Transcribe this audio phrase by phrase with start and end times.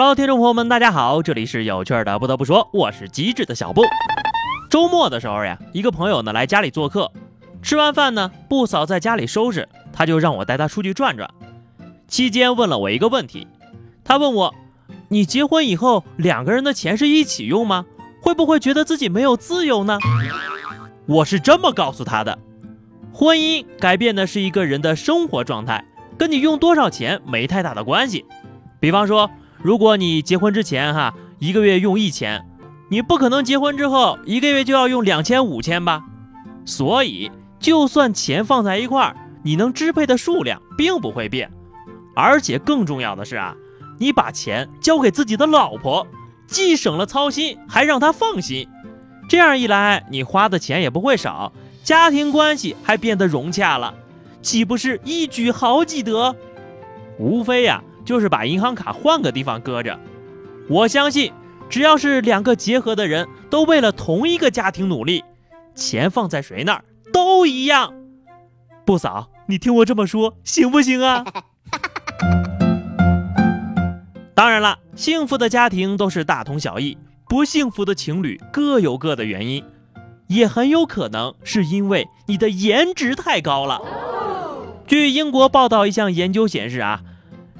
[0.00, 2.20] Hello，听众朋友们，大家好，这里是有趣的。
[2.20, 3.82] 不得不说，我是机智的小布。
[4.70, 7.10] 周末的时候呀，一个朋友呢来家里做客，
[7.62, 11.28] 吃完饭呢，不嫂在家里收拾，他就让我带他出去转转。
[12.06, 13.48] 期间问了我一个问题，
[14.04, 14.54] 他问我
[15.10, 17.84] ：“你结婚以后，两个人的钱是一起用吗？
[18.22, 19.98] 会不会觉得自己没有自由呢？”
[21.06, 22.38] 我是这么告诉他的：
[23.12, 25.84] 婚姻改变的是一个人的生活状态，
[26.16, 28.24] 跟你用多少钱没太大的关系。
[28.78, 29.28] 比方说。
[29.62, 32.44] 如果你结婚之前哈一个月用一千，
[32.90, 36.04] 你不可能结婚之后一个月就要用两千五千吧？
[36.64, 41.50] 所以就算钱放在一块儿，你能支配的数量并不会变。
[42.14, 43.54] 而且更重要的是啊，
[43.98, 46.06] 你把钱交给自己的老婆，
[46.46, 48.68] 既省了操心，还让她放心。
[49.28, 51.52] 这样一来，你花的钱也不会少，
[51.84, 53.94] 家庭关系还变得融洽了，
[54.40, 56.34] 岂不是一举好几得？
[57.18, 57.82] 无非呀。
[58.08, 60.00] 就是把银行卡换个地方搁着，
[60.66, 61.30] 我相信，
[61.68, 65.22] 只要是两个结合的人都为了同一个家庭努力，
[65.74, 67.92] 钱放在谁那儿都一样。
[68.86, 71.22] 不嫂，你听我这么说行不行啊？
[74.34, 76.96] 当然了，幸福的家庭都是大同小异，
[77.28, 79.62] 不幸福的情侣各有各的原因，
[80.28, 83.82] 也很有可能是因为你的颜值太高了。
[84.86, 87.02] 据英国报道，一项研究显示啊。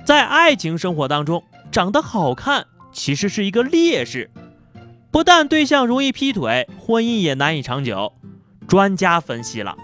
[0.09, 2.64] 在爱情生活当中，长得好看
[2.95, 4.31] 其实是一个劣势，
[5.11, 8.15] 不但对象容易劈腿，婚姻也难以长久。
[8.67, 9.77] 专家分析了，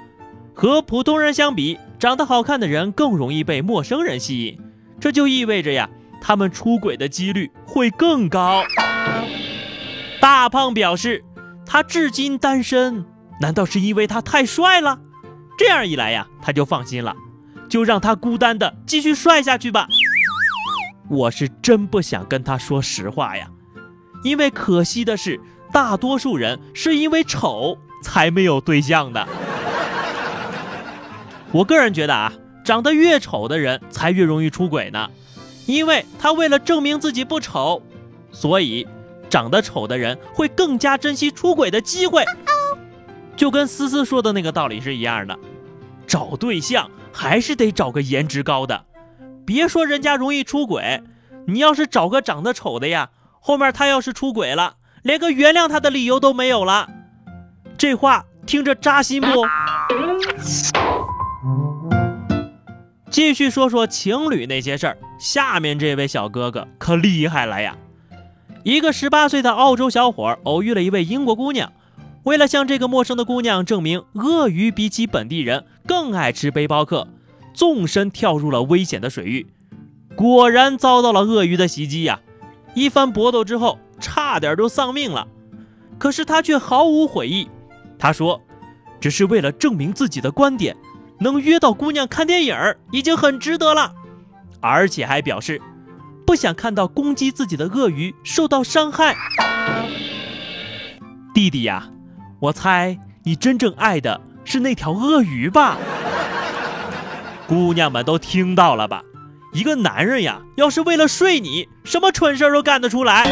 [0.55, 4.59] 和普通人相比，长得好看的人更容易被陌生人吸引，
[4.99, 5.91] 这就意味着呀，
[6.23, 8.65] 他们出轨的几率会更高。
[10.23, 11.23] 大胖表示，
[11.67, 13.05] 他至今单身，
[13.43, 15.01] 难道是因为他太帅了？
[15.59, 17.15] 这样一来呀，他就放心了，
[17.69, 19.87] 就让他孤单的继续帅下去吧。
[21.09, 23.49] 我是真不想跟他说实话呀，
[24.23, 25.39] 因为可惜的是，
[25.73, 29.27] 大多数人是因为丑才没有对象的。
[31.53, 32.33] 我个人觉得啊，
[32.65, 35.11] 长得越丑的人才越容易出轨呢，
[35.67, 37.83] 因为他为了证明自己不丑，
[38.33, 38.87] 所以
[39.29, 42.25] 长得丑的人会更加珍惜出轨的机会。
[43.37, 45.39] 就跟思思说的那个道理是一样的，
[46.07, 48.85] 找对象还是得找个颜值高的。
[49.47, 51.03] 别说人家容易出轨，
[51.47, 53.11] 你要是找个长得丑的呀，
[53.41, 56.89] 后面他要是出轨了，连个原谅他的理由都没有了。
[57.77, 59.29] 这话听着扎心不？
[63.11, 64.97] 继续说说情侣那些事儿。
[65.19, 67.77] 下面这位小哥哥可厉害了呀！
[68.65, 71.73] 一个十八岁的澳洲小伙偶遇了一位英国姑娘，
[72.25, 77.07] 为了向这个陌生的姑娘证明鳄鱼比起本地人更爱吃背包客。
[77.55, 79.47] 纵身跳入了危险的水域，
[80.15, 82.21] 果然遭到了鳄鱼的袭击呀！
[82.75, 85.29] 一番搏斗之后，差点就丧命了。
[85.97, 87.49] 可是他却毫无悔意，
[87.97, 88.43] 他说
[89.01, 90.77] ：“只是为了证明自己的观点，
[91.21, 92.57] 能约到姑娘看电影
[92.91, 93.95] 已经很值得了。”
[94.61, 95.61] 而且还表示
[96.27, 99.15] 不想看到攻击自己的鳄鱼受到伤害。
[101.33, 101.91] 弟弟呀，
[102.41, 105.79] 我猜你真正爱的是那条鳄鱼吧？
[107.47, 109.03] 姑娘们都听到了吧？
[109.53, 113.25] 一个男人呀，要是为了睡你，什么蠢事儿都干得出来。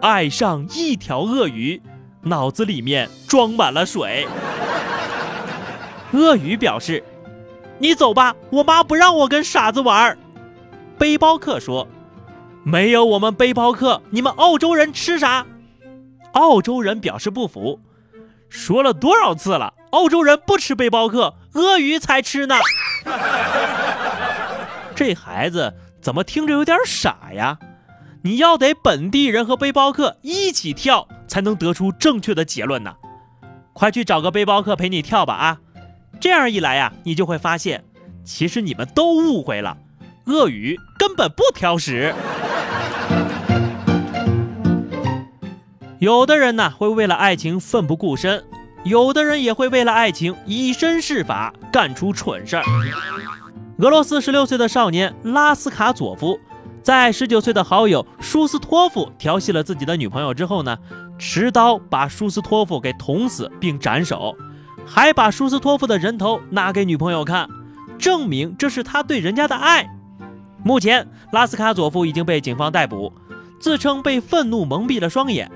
[0.00, 1.82] 爱上一条鳄鱼，
[2.22, 4.26] 脑子里面装满了水。
[6.12, 7.02] 鳄鱼表示
[7.78, 10.16] ：“你走吧，我妈不让我跟傻子玩。”
[10.96, 11.86] 背包客说
[12.64, 15.44] ：“没有我们背包客，你们澳洲人吃啥？”
[16.32, 17.80] 澳洲人表示不服，
[18.48, 22.54] 说了多少次了，澳洲人不吃背包客，鳄鱼才吃呢。
[24.94, 27.58] 这孩子怎么听着有点傻呀？
[28.22, 32.96] 你要得本地人和背包客一起跳，才能得出正确的结论呢。
[33.72, 35.60] 快去找个背包客陪你跳吧啊！
[36.20, 37.84] 这样一来呀，你就会发现，
[38.24, 39.78] 其实你们都误会了，
[40.26, 42.12] 鳄鱼根本不挑食。
[46.00, 48.44] 有的人呢会为了爱情奋不顾身。
[48.84, 52.62] 有的人也会为了爱情以身试法，干出蠢事儿。
[53.78, 56.38] 俄罗斯十六岁的少年拉斯卡佐夫，
[56.82, 60.76] 在十九岁的好友舒斯托夫调戏了自己的女朋友之后呢，
[61.18, 64.36] 持刀把舒斯托夫给捅死并斩首，
[64.84, 67.48] 还把舒斯托夫的人头拿给女朋友看，
[67.98, 69.88] 证明这是他对人家的爱。
[70.64, 73.12] 目前，拉斯卡佐夫已经被警方逮捕，
[73.60, 75.50] 自称被愤怒蒙蔽了双眼。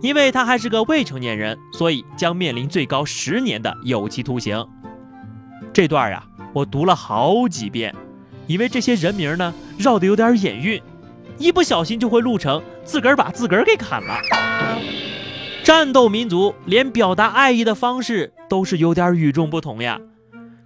[0.00, 4.64] 因为他还是个未成年人，所以将面临最高十年的有期徒刑。
[5.78, 6.20] 这段呀，
[6.52, 7.94] 我读了好几遍，
[8.48, 10.82] 因为这些人名呢绕的有点眼晕。
[11.38, 14.20] 一不小心就会录成自个儿把自个儿给砍了。
[15.62, 20.00] 战斗民族连表达爱意的方式都是有点与众不同呀。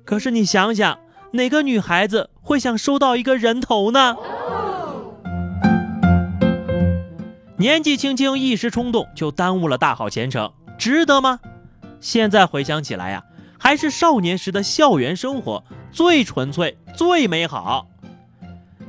[0.06, 0.98] 可是你想想，
[1.32, 4.16] 哪个女孩子会想收到一个人头呢？
[7.58, 11.40] 年纪轻轻一时冲动就耽误了大好前程，值得吗？
[12.00, 13.22] 现在回想起来呀，
[13.62, 15.62] 还是少年时的校园生活
[15.92, 17.86] 最纯粹、最美好。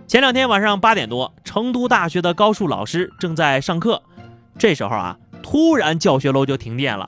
[0.08, 4.02] 前两天晚上八点多，成都大学的高数老师正在上课，
[4.58, 5.16] 这时候啊。
[5.44, 7.08] 突然，教学楼就停电了，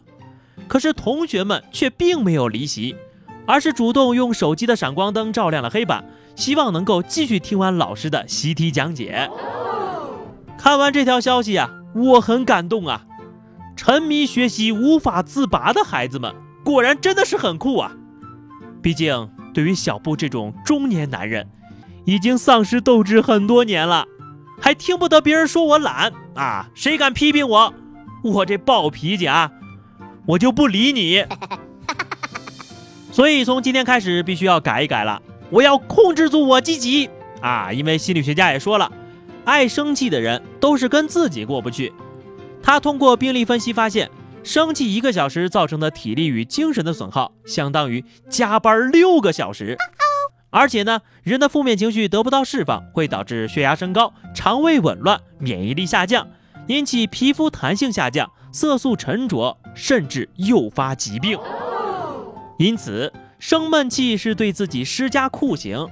[0.67, 2.95] 可是同学们却并没有离席，
[3.47, 9.31] 而是主动用手机的闪光灯照亮了黑板，希望能够继续听完老师的习题讲解。
[10.59, 13.05] 看完这条消息啊，我很感动啊！
[13.75, 16.35] 沉迷学习无法自拔的孩子们，
[16.65, 17.91] 果然真的是很酷啊！
[18.81, 21.47] 毕竟，对于小布这种中年男人，
[22.05, 24.07] 已经丧失斗志很多年了，
[24.59, 26.67] 还听不得别人说我懒啊！
[26.73, 27.73] 谁敢批评我？
[28.23, 29.51] 我这暴脾气啊，
[30.25, 31.23] 我就不理你。
[33.13, 35.21] 所以从今天开始必须要改一改了，
[35.51, 37.07] 我要控制住我自己
[37.41, 37.71] 啊！
[37.71, 38.91] 因为心理学家也说了，
[39.43, 41.93] 爱生气的人都是跟自己过不去。
[42.63, 44.09] 他通过病例分析发现，
[44.45, 49.75] 生气一个小时造成的体力与精神的损耗，相当于加班六个小时。
[50.51, 56.27] 而且呢，人的负面情绪得不到释放，会导致血压升高、肠胃紊乱、免疫力下降。
[56.67, 61.37] 引起皮肤弹性下降、色素沉着，甚至诱发疾病。
[62.59, 65.87] 因此，生闷气是对自己施加酷刑。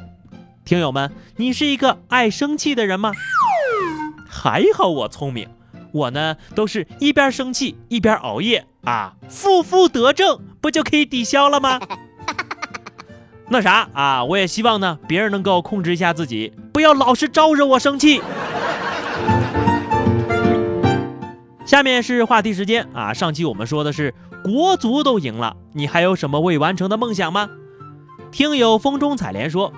[0.64, 3.12] 听友们，你是一个爱生气的人吗？
[4.30, 5.50] 还好我聪明，
[5.94, 11.80] 我呢都是一边生气一边熬夜啊，负负得正，不就可以抵消了吗？
[13.50, 18.22] 那啥啊，我也希望呢，别人能够控制一下自己，不要老是招惹我生气。
[21.66, 23.14] 下面是话题时间啊！
[23.14, 24.14] 上期我们说的是
[24.44, 27.50] 国足都赢了，你还有什么未完成的梦想吗？
[28.32, 29.72] 听友风中采莲说，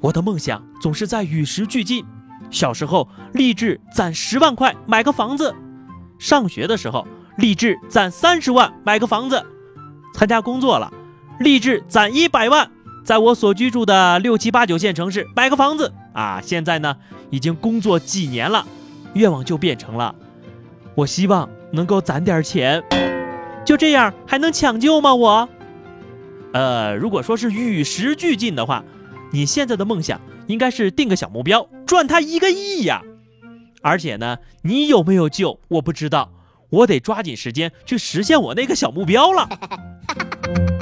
[0.00, 2.04] 我的梦想总是在与时俱进。
[2.50, 5.54] 小时候立志攒十万块买个房子，
[6.18, 7.06] 上学的时候
[7.36, 9.44] 立志攒三十万买个房子，
[10.14, 10.92] 参加工作了
[11.38, 12.70] 立志攒一百万，
[13.04, 16.40] 在我所居住的六七八九线城市买个房子啊！
[16.42, 16.96] 现在呢，
[17.30, 18.66] 已经工作几年了，
[19.14, 20.14] 愿望就变成了。
[20.96, 22.82] 我希望能够攒点钱，
[23.64, 25.14] 就这样还能抢救吗？
[25.14, 25.48] 我，
[26.52, 28.84] 呃，如果说是与时俱进的话，
[29.32, 33.02] 你现在的梦想应该是定个小目标，赚他一个亿呀！
[33.82, 36.30] 而且呢，你有没有救我不知道，
[36.70, 39.48] 我得抓紧时间去实现我那个小目标了。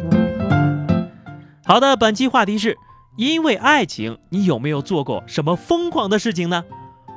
[1.65, 2.77] 好的，本期话题是
[3.17, 6.63] 因为爱情，你有没有做过什么疯狂的事情呢？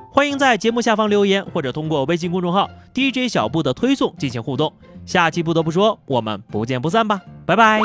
[0.09, 4.71] 欢迎在节目下方留言，或者通过微信公众号 DJ 小布的推送进行互动。
[5.05, 7.81] 下期不得不说，我们不见不散吧，拜拜。